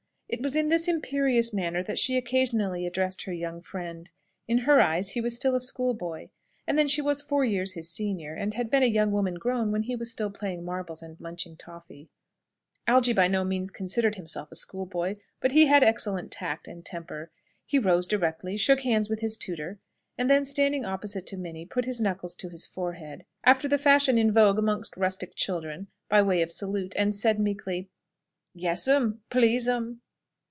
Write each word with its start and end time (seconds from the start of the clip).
It 0.33 0.41
was 0.41 0.55
in 0.55 0.69
this 0.69 0.87
imperious 0.87 1.53
manner 1.53 1.83
that 1.83 1.99
she 1.99 2.15
occasionally 2.15 2.85
addressed 2.87 3.23
her 3.23 3.33
young 3.33 3.59
friend. 3.59 4.09
In 4.47 4.59
her 4.59 4.79
eyes 4.79 5.09
he 5.09 5.19
was 5.19 5.35
still 5.35 5.55
a 5.55 5.59
school 5.59 5.93
boy. 5.93 6.29
And 6.65 6.77
then 6.77 6.87
she 6.87 7.01
was 7.01 7.21
four 7.21 7.43
years 7.43 7.73
his 7.73 7.91
senior, 7.91 8.33
and 8.33 8.53
had 8.53 8.69
been 8.71 8.81
a 8.81 8.85
young 8.85 9.11
woman 9.11 9.33
grown 9.35 9.73
when 9.73 9.83
he 9.83 9.93
was 9.97 10.09
still 10.09 10.29
playing 10.31 10.63
marbles 10.63 11.03
and 11.03 11.19
munching 11.19 11.57
toffy. 11.57 12.07
Algy 12.87 13.11
by 13.11 13.27
no 13.27 13.43
means 13.43 13.71
considered 13.71 14.15
himself 14.15 14.49
a 14.53 14.55
school 14.55 14.85
boy, 14.85 15.17
but 15.41 15.51
he 15.51 15.65
had 15.65 15.83
excellent 15.83 16.31
tact 16.31 16.65
and 16.65 16.85
temper. 16.85 17.29
He 17.65 17.77
rose 17.77 18.07
directly, 18.07 18.55
shook 18.55 18.83
hands 18.83 19.09
with 19.09 19.19
his 19.19 19.37
tutor, 19.37 19.79
and 20.17 20.29
then 20.29 20.45
standing 20.45 20.85
opposite 20.85 21.25
to 21.27 21.37
Minnie, 21.37 21.65
put 21.65 21.83
his 21.83 21.99
knuckles 21.99 22.37
to 22.37 22.47
his 22.47 22.65
forehead, 22.65 23.25
after 23.43 23.67
the 23.67 23.77
fashion 23.77 24.17
in 24.17 24.31
vogue 24.31 24.57
amongst 24.59 24.95
rustic 24.95 25.35
children 25.35 25.87
by 26.07 26.21
way 26.21 26.41
of 26.41 26.53
salute, 26.53 26.93
and 26.95 27.13
said 27.13 27.37
meekly, 27.37 27.89
"Yes'm, 28.53 29.19
please'm." 29.29 29.99